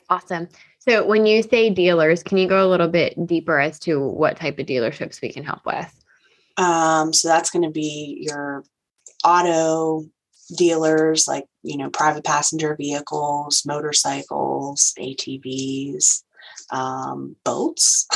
Awesome. 0.08 0.48
So, 0.78 1.06
when 1.06 1.26
you 1.26 1.42
say 1.42 1.68
dealers, 1.68 2.22
can 2.22 2.38
you 2.38 2.48
go 2.48 2.66
a 2.66 2.68
little 2.68 2.88
bit 2.88 3.26
deeper 3.26 3.60
as 3.60 3.78
to 3.80 4.00
what 4.00 4.38
type 4.38 4.58
of 4.58 4.64
dealerships 4.64 5.20
we 5.20 5.30
can 5.30 5.44
help 5.44 5.66
with? 5.66 6.02
Um, 6.56 7.12
so, 7.12 7.28
that's 7.28 7.50
going 7.50 7.64
to 7.64 7.70
be 7.70 8.26
your 8.26 8.64
auto 9.22 10.06
dealers, 10.56 11.26
like, 11.26 11.46
you 11.62 11.76
know, 11.76 11.90
private 11.90 12.24
passenger 12.24 12.76
vehicles, 12.76 13.64
motorcycles, 13.66 14.92
ATVs, 14.98 16.22
um, 16.70 17.36
boats. 17.44 18.06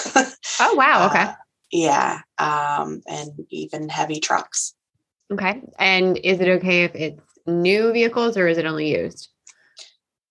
oh, 0.60 0.74
wow. 0.74 1.06
Okay. 1.10 1.22
Uh, 1.22 1.32
yeah. 1.72 2.20
Um, 2.38 3.02
and 3.08 3.46
even 3.50 3.88
heavy 3.88 4.20
trucks. 4.20 4.74
Okay. 5.32 5.62
And 5.78 6.16
is 6.18 6.40
it 6.40 6.48
okay 6.48 6.84
if 6.84 6.94
it's 6.94 7.20
new 7.46 7.92
vehicles 7.92 8.36
or 8.36 8.46
is 8.46 8.58
it 8.58 8.66
only 8.66 8.96
used? 8.96 9.28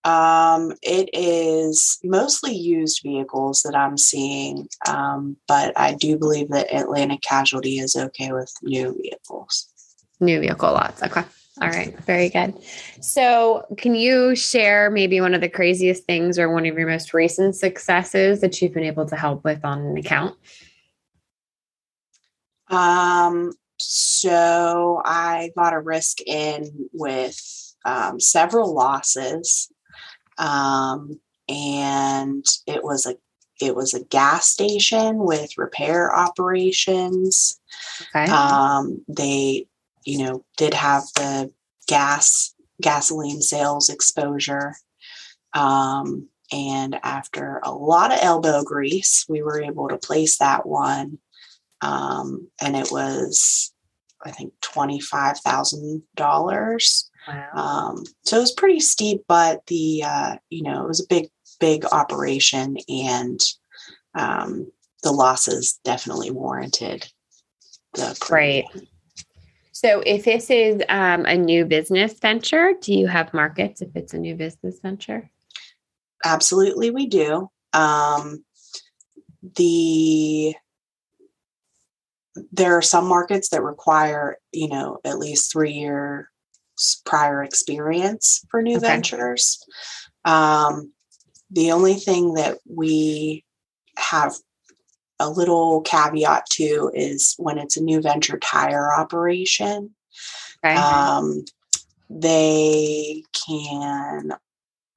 Um, 0.04 0.72
it 0.82 1.10
is 1.12 1.98
mostly 2.04 2.54
used 2.54 3.00
vehicles 3.02 3.62
that 3.62 3.74
I'm 3.74 3.98
seeing, 3.98 4.68
um, 4.86 5.36
but 5.48 5.76
I 5.76 5.94
do 5.94 6.16
believe 6.16 6.48
that 6.50 6.72
Atlantic 6.72 7.22
Casualty 7.22 7.80
is 7.80 7.96
okay 7.96 8.30
with 8.30 8.54
new 8.62 8.96
vehicles. 9.02 9.68
New 10.20 10.38
vehicle 10.38 10.72
lots. 10.72 11.02
Okay. 11.02 11.24
All 11.60 11.68
right. 11.68 11.98
Very 12.00 12.28
good. 12.28 12.54
So, 13.00 13.64
can 13.78 13.94
you 13.94 14.34
share 14.36 14.90
maybe 14.90 15.20
one 15.22 15.32
of 15.32 15.40
the 15.40 15.48
craziest 15.48 16.04
things 16.04 16.38
or 16.38 16.52
one 16.52 16.66
of 16.66 16.76
your 16.76 16.88
most 16.88 17.14
recent 17.14 17.56
successes 17.56 18.40
that 18.42 18.60
you've 18.60 18.74
been 18.74 18.84
able 18.84 19.06
to 19.06 19.16
help 19.16 19.42
with 19.42 19.64
on 19.64 19.78
an 19.78 19.96
account? 19.96 20.36
Um, 22.68 23.52
so 23.78 25.00
I 25.04 25.50
got 25.56 25.72
a 25.72 25.80
risk 25.80 26.20
in 26.26 26.88
with 26.92 27.40
um, 27.84 28.20
several 28.20 28.74
losses, 28.74 29.70
um, 30.38 31.20
and 31.48 32.44
it 32.66 32.82
was 32.82 33.06
a 33.06 33.16
it 33.60 33.74
was 33.74 33.94
a 33.94 34.04
gas 34.04 34.48
station 34.48 35.18
with 35.18 35.56
repair 35.56 36.14
operations. 36.14 37.58
Okay. 38.14 38.30
Um, 38.30 39.02
they, 39.08 39.66
you 40.06 40.24
know, 40.24 40.42
did 40.56 40.72
have 40.72 41.02
the 41.14 41.52
gas 41.86 42.54
gasoline 42.80 43.42
sales 43.42 43.90
exposure. 43.90 44.74
Um, 45.52 46.30
and 46.52 47.00
after 47.02 47.60
a 47.64 47.72
lot 47.72 48.12
of 48.12 48.20
elbow 48.22 48.62
grease, 48.62 49.26
we 49.28 49.42
were 49.42 49.60
able 49.60 49.88
to 49.88 49.98
place 49.98 50.38
that 50.38 50.64
one. 50.66 51.18
Um, 51.80 52.46
and 52.60 52.76
it 52.76 52.90
was, 52.90 53.72
I 54.24 54.30
think, 54.30 54.52
$25,000. 54.62 57.04
Wow. 57.28 57.48
Um, 57.54 58.04
so 58.24 58.36
it 58.36 58.40
was 58.40 58.52
pretty 58.52 58.78
steep, 58.80 59.22
but 59.26 59.66
the, 59.66 60.04
uh, 60.04 60.36
you 60.48 60.62
know, 60.62 60.84
it 60.84 60.88
was 60.88 61.00
a 61.00 61.08
big, 61.08 61.28
big 61.58 61.84
operation 61.86 62.76
and 62.88 63.40
um, 64.14 64.70
the 65.02 65.10
losses 65.10 65.80
definitely 65.84 66.30
warranted 66.30 67.08
the 67.94 68.16
premium. 68.20 68.66
Right. 68.72 68.86
So, 69.76 70.02
if 70.06 70.24
this 70.24 70.48
is 70.48 70.80
um, 70.88 71.26
a 71.26 71.36
new 71.36 71.66
business 71.66 72.18
venture, 72.18 72.72
do 72.80 72.94
you 72.94 73.08
have 73.08 73.34
markets 73.34 73.82
if 73.82 73.90
it's 73.94 74.14
a 74.14 74.18
new 74.18 74.34
business 74.34 74.78
venture? 74.80 75.30
Absolutely, 76.24 76.88
we 76.88 77.06
do. 77.08 77.50
Um, 77.74 78.42
the 79.54 80.54
there 82.52 82.74
are 82.78 82.80
some 82.80 83.06
markets 83.06 83.50
that 83.50 83.62
require, 83.62 84.38
you 84.50 84.68
know, 84.68 84.98
at 85.04 85.18
least 85.18 85.52
three 85.52 85.72
year 85.72 86.30
prior 87.04 87.44
experience 87.44 88.46
for 88.50 88.62
new 88.62 88.78
okay. 88.78 88.86
ventures. 88.86 89.62
Um, 90.24 90.94
the 91.50 91.72
only 91.72 91.96
thing 91.96 92.32
that 92.32 92.60
we 92.66 93.44
have 93.98 94.32
a 95.18 95.30
little 95.30 95.80
caveat 95.82 96.46
too 96.50 96.90
is 96.94 97.34
when 97.38 97.58
it's 97.58 97.76
a 97.76 97.82
new 97.82 98.00
venture 98.00 98.38
tire 98.38 98.92
operation, 98.94 99.94
okay. 100.64 100.74
um, 100.74 101.44
they 102.10 103.22
can 103.46 104.32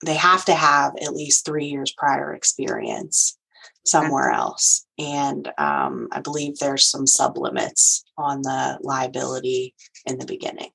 they 0.05 0.15
have 0.15 0.45
to 0.45 0.53
have 0.53 0.95
at 1.01 1.13
least 1.13 1.45
three 1.45 1.65
years 1.65 1.91
prior 1.91 2.33
experience 2.33 3.37
somewhere 3.85 4.29
okay. 4.29 4.37
else. 4.39 4.85
And 4.97 5.51
um, 5.57 6.07
I 6.11 6.21
believe 6.21 6.57
there's 6.57 6.85
some 6.85 7.05
sublimits 7.05 8.03
on 8.17 8.41
the 8.41 8.77
liability 8.81 9.75
in 10.05 10.17
the 10.17 10.25
beginning. 10.25 10.69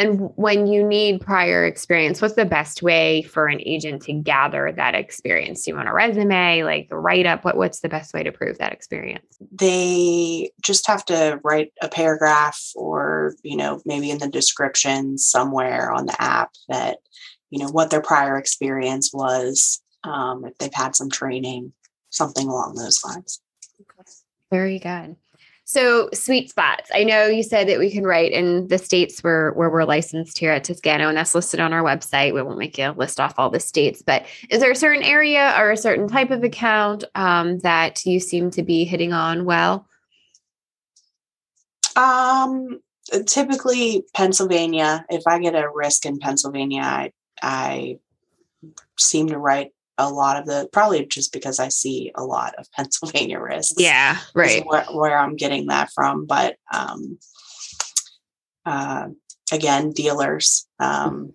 And 0.00 0.32
when 0.36 0.66
you 0.66 0.82
need 0.82 1.20
prior 1.20 1.66
experience, 1.66 2.22
what's 2.22 2.34
the 2.34 2.46
best 2.46 2.82
way 2.82 3.20
for 3.20 3.48
an 3.48 3.60
agent 3.60 4.00
to 4.04 4.14
gather 4.14 4.72
that 4.72 4.94
experience? 4.94 5.62
Do 5.62 5.72
you 5.72 5.76
want 5.76 5.90
a 5.90 5.92
resume, 5.92 6.62
like 6.64 6.88
a 6.90 6.98
write 6.98 7.26
up? 7.26 7.44
What, 7.44 7.58
what's 7.58 7.80
the 7.80 7.90
best 7.90 8.14
way 8.14 8.22
to 8.22 8.32
prove 8.32 8.56
that 8.56 8.72
experience? 8.72 9.36
They 9.52 10.52
just 10.62 10.86
have 10.86 11.04
to 11.06 11.38
write 11.44 11.74
a 11.82 11.88
paragraph 11.88 12.58
or, 12.74 13.34
you 13.42 13.58
know, 13.58 13.82
maybe 13.84 14.10
in 14.10 14.16
the 14.16 14.28
description 14.28 15.18
somewhere 15.18 15.92
on 15.92 16.06
the 16.06 16.16
app 16.20 16.52
that, 16.70 17.00
you 17.50 17.58
know, 17.58 17.68
what 17.68 17.90
their 17.90 18.00
prior 18.00 18.38
experience 18.38 19.12
was, 19.12 19.82
um, 20.04 20.46
if 20.46 20.56
they've 20.56 20.72
had 20.72 20.96
some 20.96 21.10
training, 21.10 21.74
something 22.08 22.48
along 22.48 22.74
those 22.74 23.04
lines. 23.04 23.42
Very 24.50 24.78
good. 24.78 25.16
So 25.72 26.08
sweet 26.12 26.50
spots. 26.50 26.90
I 26.92 27.04
know 27.04 27.26
you 27.26 27.44
said 27.44 27.68
that 27.68 27.78
we 27.78 27.92
can 27.92 28.02
write 28.02 28.32
in 28.32 28.66
the 28.66 28.76
states 28.76 29.22
where 29.22 29.52
where 29.52 29.70
we're 29.70 29.84
licensed 29.84 30.36
here 30.36 30.50
at 30.50 30.64
Toscano, 30.64 31.06
and 31.06 31.16
that's 31.16 31.32
listed 31.32 31.60
on 31.60 31.72
our 31.72 31.84
website. 31.84 32.34
We 32.34 32.42
won't 32.42 32.58
make 32.58 32.76
you 32.76 32.90
list 32.90 33.20
off 33.20 33.34
all 33.38 33.50
the 33.50 33.60
states, 33.60 34.02
but 34.02 34.26
is 34.50 34.58
there 34.58 34.72
a 34.72 34.74
certain 34.74 35.04
area 35.04 35.54
or 35.56 35.70
a 35.70 35.76
certain 35.76 36.08
type 36.08 36.32
of 36.32 36.42
account 36.42 37.04
um, 37.14 37.60
that 37.60 38.04
you 38.04 38.18
seem 38.18 38.50
to 38.50 38.64
be 38.64 38.82
hitting 38.84 39.12
on 39.12 39.44
well? 39.44 39.86
Um, 41.94 42.80
typically 43.28 44.02
Pennsylvania. 44.12 45.06
If 45.08 45.22
I 45.28 45.38
get 45.38 45.54
a 45.54 45.70
risk 45.72 46.04
in 46.04 46.18
Pennsylvania, 46.18 46.82
I 46.82 47.12
I 47.44 47.98
seem 48.98 49.28
to 49.28 49.38
write 49.38 49.70
a 50.08 50.10
lot 50.10 50.36
of 50.36 50.46
the 50.46 50.68
probably 50.72 51.04
just 51.06 51.32
because 51.32 51.58
I 51.58 51.68
see 51.68 52.12
a 52.14 52.24
lot 52.24 52.54
of 52.58 52.70
Pennsylvania 52.76 53.40
risks. 53.40 53.74
Yeah, 53.78 54.18
right. 54.34 54.64
Where, 54.66 54.84
where, 54.92 55.18
I'm 55.18 55.36
getting 55.36 55.66
that 55.66 55.90
from, 55.94 56.26
but 56.26 56.56
um, 56.72 57.18
uh, 58.64 59.08
again, 59.52 59.92
dealers. 59.92 60.66
Um, 60.78 61.34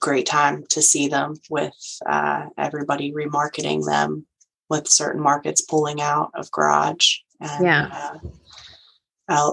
great 0.00 0.26
time 0.26 0.64
to 0.70 0.80
see 0.80 1.08
them 1.08 1.34
with 1.50 1.74
uh, 2.06 2.46
everybody 2.56 3.12
remarketing 3.12 3.84
them 3.84 4.26
with 4.70 4.88
certain 4.88 5.20
markets 5.20 5.60
pulling 5.60 6.00
out 6.00 6.30
of 6.34 6.50
garage 6.50 7.16
and 7.40 7.64
yeah. 7.64 8.18
Uh, 9.28 9.52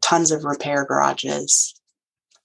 tons 0.00 0.30
of 0.30 0.44
repair 0.44 0.84
garages. 0.84 1.74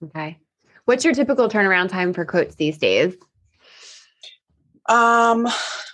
Okay. 0.03 0.37
What's 0.85 1.03
your 1.03 1.13
typical 1.13 1.49
turnaround 1.49 1.89
time 1.89 2.13
for 2.13 2.25
quotes 2.25 2.55
these 2.55 2.77
days? 2.77 3.15
Um, 4.87 5.47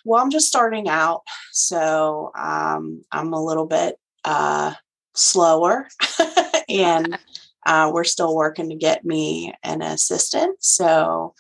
well, 0.04 0.22
I'm 0.22 0.32
just 0.32 0.48
starting 0.48 0.90
out, 0.90 1.22
so 1.52 2.32
um, 2.36 3.04
I'm 3.12 3.34
a 3.34 3.44
little 3.44 3.66
bit 3.66 3.96
uh, 4.26 4.74
slower, 5.14 5.88
and 6.70 7.18
uh, 7.66 7.92
we're 7.94 8.04
still 8.04 8.36
working 8.36 8.70
to 8.70 8.76
get 8.76 9.06
me 9.06 9.54
an 9.64 9.82
assistant. 9.82 10.58
So 10.64 11.34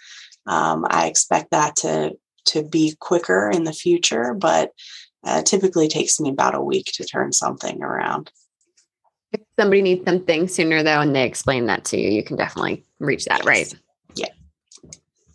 um, 0.47 0.85
I 0.89 1.07
expect 1.07 1.51
that 1.51 1.75
to 1.77 2.17
to 2.43 2.63
be 2.63 2.95
quicker 2.99 3.49
in 3.49 3.65
the 3.65 3.73
future, 3.73 4.33
but 4.33 4.71
uh, 5.23 5.43
typically 5.43 5.87
takes 5.87 6.19
me 6.19 6.29
about 6.29 6.55
a 6.55 6.61
week 6.61 6.87
to 6.93 7.03
turn 7.03 7.31
something 7.31 7.83
around. 7.83 8.31
If 9.31 9.41
somebody 9.57 9.81
needs 9.81 10.03
something 10.05 10.47
sooner, 10.47 10.83
though, 10.83 10.99
and 11.01 11.15
they 11.15 11.23
explain 11.23 11.67
that 11.67 11.85
to 11.85 11.99
you, 11.99 12.09
you 12.09 12.23
can 12.23 12.37
definitely 12.37 12.83
reach 12.99 13.25
that, 13.25 13.39
yes. 13.39 13.45
right? 13.45 13.75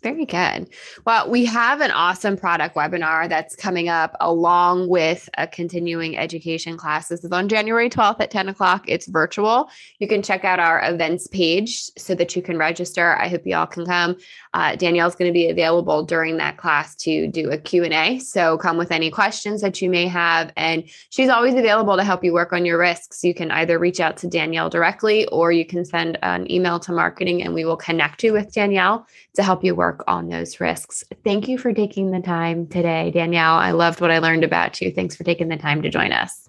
Very 0.07 0.23
good. 0.23 0.69
Well, 1.05 1.29
we 1.29 1.43
have 1.43 1.81
an 1.81 1.91
awesome 1.91 2.37
product 2.37 2.77
webinar 2.77 3.27
that's 3.27 3.57
coming 3.57 3.89
up 3.89 4.15
along 4.21 4.87
with 4.87 5.27
a 5.37 5.47
continuing 5.47 6.17
education 6.17 6.77
class. 6.77 7.09
This 7.09 7.25
is 7.25 7.33
on 7.33 7.49
January 7.49 7.89
12th 7.89 8.21
at 8.21 8.31
10 8.31 8.47
o'clock. 8.47 8.85
It's 8.87 9.05
virtual. 9.07 9.69
You 9.99 10.07
can 10.07 10.21
check 10.21 10.45
out 10.45 10.61
our 10.61 10.81
events 10.89 11.27
page 11.27 11.91
so 11.97 12.15
that 12.15 12.37
you 12.37 12.41
can 12.41 12.57
register. 12.57 13.17
I 13.17 13.27
hope 13.27 13.41
you 13.45 13.57
all 13.57 13.67
can 13.67 13.85
come. 13.85 14.15
Uh, 14.53 14.77
Danielle's 14.77 15.15
going 15.15 15.27
to 15.27 15.33
be 15.33 15.49
available 15.49 16.05
during 16.05 16.37
that 16.37 16.55
class 16.55 16.95
to 16.95 17.27
do 17.27 17.49
a 17.51 17.57
Q&A. 17.57 18.19
So 18.19 18.57
come 18.57 18.77
with 18.77 18.93
any 18.93 19.11
questions 19.11 19.59
that 19.59 19.81
you 19.81 19.89
may 19.89 20.07
have. 20.07 20.53
And 20.55 20.85
she's 21.09 21.27
always 21.27 21.53
available 21.53 21.97
to 21.97 22.03
help 22.05 22.23
you 22.23 22.31
work 22.31 22.53
on 22.53 22.63
your 22.63 22.79
risks. 22.79 23.25
You 23.25 23.33
can 23.33 23.51
either 23.51 23.77
reach 23.77 23.99
out 23.99 24.15
to 24.17 24.27
Danielle 24.27 24.69
directly 24.69 25.27
or 25.27 25.51
you 25.51 25.65
can 25.65 25.83
send 25.83 26.17
an 26.23 26.49
email 26.49 26.79
to 26.79 26.93
marketing 26.93 27.43
and 27.43 27.53
we 27.53 27.65
will 27.65 27.75
connect 27.75 28.23
you 28.23 28.31
with 28.31 28.53
Danielle 28.53 29.05
to 29.35 29.43
help 29.43 29.65
you 29.65 29.75
work 29.97 30.03
on 30.07 30.29
those 30.29 30.59
risks. 30.59 31.03
Thank 31.23 31.47
you 31.47 31.57
for 31.57 31.73
taking 31.73 32.11
the 32.11 32.19
time 32.19 32.67
today, 32.67 33.11
Danielle. 33.11 33.55
I 33.55 33.71
loved 33.71 34.01
what 34.01 34.11
I 34.11 34.19
learned 34.19 34.43
about 34.43 34.79
you. 34.81 34.91
Thanks 34.91 35.15
for 35.15 35.23
taking 35.23 35.47
the 35.47 35.57
time 35.57 35.81
to 35.81 35.89
join 35.89 36.11
us. 36.11 36.47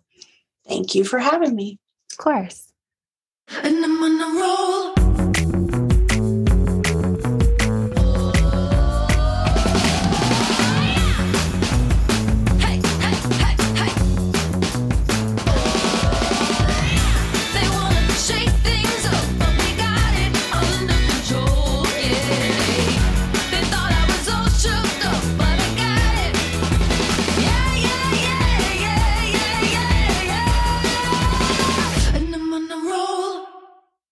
Thank 0.66 0.94
you 0.94 1.04
for 1.04 1.18
having 1.18 1.54
me. 1.54 1.78
Of 2.12 2.18
course. 2.18 2.72
And 3.62 3.84
I'm 3.84 4.02
on 4.02 4.20
a 4.20 4.40
roll. 4.40 4.87